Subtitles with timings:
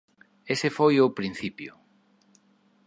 [0.53, 1.71] Ese foi o principio".